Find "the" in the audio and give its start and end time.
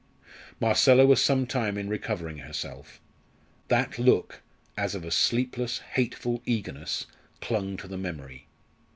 7.87-7.99